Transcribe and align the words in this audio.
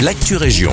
l'actu 0.00 0.36
région. 0.36 0.72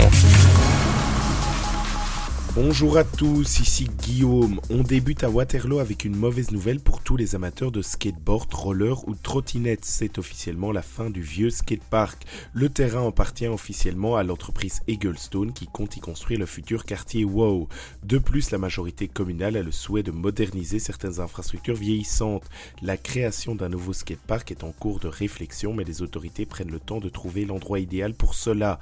Bonjour 2.55 2.97
à 2.97 3.03
tous, 3.03 3.61
ici 3.61 3.89
Guillaume. 4.03 4.61
On 4.69 4.83
débute 4.83 5.23
à 5.23 5.29
Waterloo 5.31 5.79
avec 5.79 6.05
une 6.05 6.15
mauvaise 6.15 6.51
nouvelle 6.51 6.79
pour 6.79 7.01
tous 7.01 7.17
les 7.17 7.33
amateurs 7.33 7.71
de 7.71 7.81
skateboard, 7.81 8.53
roller 8.53 9.07
ou 9.07 9.15
trottinette. 9.15 9.85
C'est 9.85 10.19
officiellement 10.19 10.71
la 10.71 10.83
fin 10.83 11.09
du 11.09 11.23
vieux 11.23 11.49
skatepark. 11.49 12.23
Le 12.53 12.69
terrain 12.69 13.07
appartient 13.07 13.47
officiellement 13.47 14.17
à 14.17 14.23
l'entreprise 14.23 14.81
Eaglestone 14.87 15.51
qui 15.51 15.65
compte 15.65 15.97
y 15.97 15.99
construire 15.99 16.39
le 16.39 16.45
futur 16.45 16.85
quartier 16.85 17.25
WOW. 17.25 17.67
De 18.03 18.19
plus, 18.19 18.51
la 18.51 18.59
majorité 18.59 19.07
communale 19.07 19.57
a 19.57 19.63
le 19.63 19.71
souhait 19.71 20.03
de 20.03 20.11
moderniser 20.11 20.77
certaines 20.77 21.21
infrastructures 21.21 21.73
vieillissantes. 21.73 22.47
La 22.83 22.97
création 22.97 23.55
d'un 23.55 23.69
nouveau 23.69 23.93
skatepark 23.93 24.51
est 24.51 24.63
en 24.63 24.73
cours 24.73 24.99
de 24.99 25.07
réflexion, 25.07 25.73
mais 25.73 25.85
les 25.85 26.03
autorités 26.03 26.45
prennent 26.45 26.71
le 26.71 26.79
temps 26.79 26.99
de 26.99 27.09
trouver 27.09 27.45
l'endroit 27.45 27.79
idéal 27.79 28.13
pour 28.13 28.35
cela. 28.35 28.79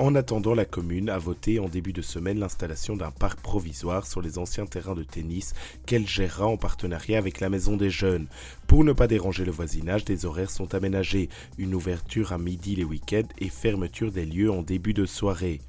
En 0.00 0.14
attendant, 0.14 0.54
la 0.54 0.64
commune 0.64 1.10
a 1.10 1.18
voté 1.18 1.58
en 1.58 1.68
début 1.68 1.92
de 1.92 2.00
semaine 2.00 2.38
l'installation 2.38 2.96
d'un 2.96 3.10
parc 3.10 3.38
provisoire 3.40 4.06
sur 4.06 4.22
les 4.22 4.38
anciens 4.38 4.64
terrains 4.64 4.94
de 4.94 5.02
tennis 5.02 5.52
qu'elle 5.84 6.08
gérera 6.08 6.46
en 6.46 6.56
partenariat 6.56 7.18
avec 7.18 7.38
la 7.38 7.50
Maison 7.50 7.76
des 7.76 7.90
Jeunes. 7.90 8.26
Pour 8.66 8.82
ne 8.82 8.94
pas 8.94 9.06
déranger 9.06 9.44
le 9.44 9.52
voisinage, 9.52 10.06
des 10.06 10.24
horaires 10.24 10.50
sont 10.50 10.74
aménagés, 10.74 11.28
une 11.58 11.74
ouverture 11.74 12.32
à 12.32 12.38
midi 12.38 12.76
les 12.76 12.84
week-ends 12.84 13.28
et 13.40 13.50
fermeture 13.50 14.10
des 14.10 14.24
lieux 14.24 14.50
en 14.50 14.62
début 14.62 14.94
de 14.94 15.04
soirée. 15.04 15.60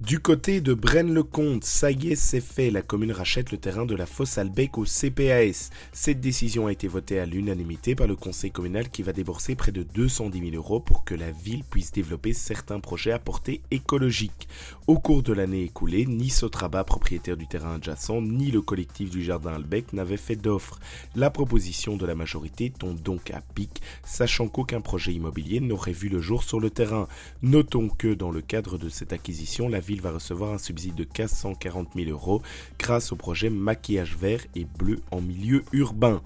Du 0.00 0.18
côté 0.18 0.62
de 0.62 0.72
Braine-le-Comte, 0.72 1.62
ça 1.62 1.90
y 1.90 2.12
est, 2.12 2.16
c'est 2.16 2.40
fait. 2.40 2.70
La 2.70 2.80
commune 2.80 3.12
rachète 3.12 3.52
le 3.52 3.58
terrain 3.58 3.84
de 3.84 3.94
la 3.94 4.06
fosse 4.06 4.38
Albec 4.38 4.78
au 4.78 4.86
CPAS. 4.86 5.68
Cette 5.92 6.22
décision 6.22 6.68
a 6.68 6.72
été 6.72 6.88
votée 6.88 7.20
à 7.20 7.26
l'unanimité 7.26 7.94
par 7.94 8.06
le 8.06 8.16
conseil 8.16 8.50
communal 8.50 8.88
qui 8.88 9.02
va 9.02 9.12
débourser 9.12 9.56
près 9.56 9.72
de 9.72 9.82
210 9.82 10.40
000 10.52 10.56
euros 10.56 10.80
pour 10.80 11.04
que 11.04 11.14
la 11.14 11.30
ville 11.30 11.64
puisse 11.64 11.92
développer 11.92 12.32
certains 12.32 12.80
projets 12.80 13.12
à 13.12 13.18
portée 13.18 13.60
écologique. 13.70 14.48
Au 14.86 14.98
cours 14.98 15.22
de 15.22 15.34
l'année 15.34 15.64
écoulée, 15.64 16.06
ni 16.06 16.30
Sotraba, 16.30 16.82
propriétaire 16.82 17.36
du 17.36 17.46
terrain 17.46 17.74
adjacent, 17.74 18.22
ni 18.22 18.50
le 18.50 18.62
collectif 18.62 19.10
du 19.10 19.22
jardin 19.22 19.52
Albec 19.52 19.92
n'avaient 19.92 20.16
fait 20.16 20.34
d'offres. 20.34 20.80
La 21.14 21.28
proposition 21.28 21.98
de 21.98 22.06
la 22.06 22.14
majorité 22.14 22.70
tombe 22.70 23.02
donc 23.02 23.30
à 23.32 23.42
pic, 23.54 23.82
sachant 24.02 24.48
qu'aucun 24.48 24.80
projet 24.80 25.12
immobilier 25.12 25.60
n'aurait 25.60 25.92
vu 25.92 26.08
le 26.08 26.22
jour 26.22 26.42
sur 26.42 26.58
le 26.58 26.70
terrain. 26.70 27.06
Notons 27.42 27.90
que 27.90 28.14
dans 28.14 28.30
le 28.30 28.40
cadre 28.40 28.78
de 28.78 28.88
cette 28.88 29.12
acquisition, 29.12 29.68
la 29.68 29.89
ville 29.90 30.00
va 30.00 30.12
recevoir 30.12 30.52
un 30.52 30.58
subside 30.58 30.94
de 30.94 31.02
440 31.02 31.88
000 31.96 32.10
euros 32.10 32.42
grâce 32.78 33.10
au 33.10 33.16
projet 33.16 33.50
Maquillage 33.50 34.16
vert 34.16 34.46
et 34.54 34.64
bleu 34.64 35.00
en 35.10 35.20
milieu 35.20 35.64
urbain. 35.72 36.22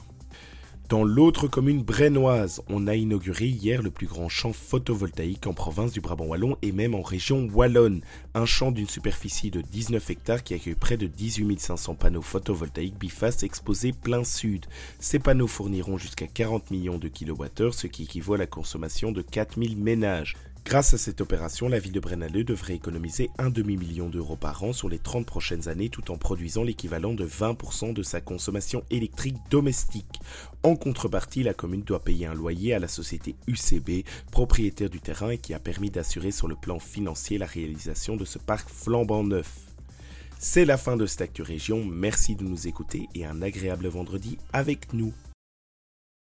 Dans 0.90 1.02
l'autre 1.02 1.48
commune 1.48 1.82
brennoise, 1.82 2.60
on 2.68 2.86
a 2.86 2.94
inauguré 2.94 3.46
hier 3.46 3.82
le 3.82 3.90
plus 3.90 4.06
grand 4.06 4.28
champ 4.28 4.52
photovoltaïque 4.52 5.46
en 5.46 5.54
province 5.54 5.92
du 5.92 6.02
Brabant 6.02 6.26
Wallon 6.26 6.58
et 6.60 6.72
même 6.72 6.94
en 6.94 7.00
région 7.00 7.48
Wallonne. 7.54 8.02
Un 8.34 8.44
champ 8.44 8.70
d'une 8.70 8.86
superficie 8.86 9.50
de 9.50 9.62
19 9.62 10.10
hectares 10.10 10.44
qui 10.44 10.52
accueille 10.52 10.74
près 10.74 10.98
de 10.98 11.06
18 11.06 11.58
500 11.58 11.94
panneaux 11.94 12.20
photovoltaïques 12.20 12.98
bifaces 12.98 13.44
exposés 13.44 13.92
plein 13.92 14.24
sud. 14.24 14.66
Ces 14.98 15.20
panneaux 15.20 15.46
fourniront 15.46 15.96
jusqu'à 15.96 16.26
40 16.26 16.70
millions 16.70 16.98
de 16.98 17.08
kilowattheures, 17.08 17.72
ce 17.72 17.86
qui 17.86 18.02
équivaut 18.02 18.34
à 18.34 18.38
la 18.38 18.46
consommation 18.46 19.10
de 19.10 19.22
4000 19.22 19.78
ménages. 19.78 20.36
Grâce 20.64 20.94
à 20.94 20.98
cette 20.98 21.20
opération, 21.20 21.68
la 21.68 21.78
ville 21.78 21.92
de 21.92 22.00
Brennaleux 22.00 22.42
devrait 22.42 22.74
économiser 22.74 23.30
un 23.36 23.50
demi-million 23.50 24.08
d'euros 24.08 24.36
par 24.36 24.64
an 24.64 24.72
sur 24.72 24.88
les 24.88 24.98
30 24.98 25.26
prochaines 25.26 25.68
années 25.68 25.90
tout 25.90 26.10
en 26.10 26.16
produisant 26.16 26.62
l'équivalent 26.64 27.12
de 27.12 27.26
20% 27.26 27.92
de 27.92 28.02
sa 28.02 28.22
consommation 28.22 28.82
électrique 28.90 29.36
domestique. 29.50 30.20
En 30.62 30.74
contrepartie, 30.74 31.42
la 31.42 31.52
commune 31.52 31.82
doit 31.82 32.02
payer 32.02 32.26
un 32.26 32.34
loyer 32.34 32.72
à 32.72 32.78
la 32.78 32.88
société 32.88 33.36
UCB, 33.46 34.06
propriétaire 34.32 34.88
du 34.88 35.00
terrain 35.00 35.30
et 35.30 35.38
qui 35.38 35.52
a 35.52 35.58
permis 35.58 35.90
d'assurer 35.90 36.30
sur 36.30 36.48
le 36.48 36.56
plan 36.56 36.78
financier 36.78 37.36
la 37.36 37.46
réalisation 37.46 38.16
de 38.16 38.24
ce 38.24 38.38
parc 38.38 38.70
flambant 38.70 39.22
neuf. 39.22 39.50
C'est 40.38 40.64
la 40.64 40.78
fin 40.78 40.96
de 40.96 41.04
cette 41.04 41.20
Actu 41.20 41.42
Région, 41.42 41.84
merci 41.84 42.36
de 42.36 42.42
nous 42.42 42.66
écouter 42.66 43.06
et 43.14 43.26
un 43.26 43.42
agréable 43.42 43.86
vendredi 43.88 44.38
avec 44.54 44.94
nous. 44.94 45.12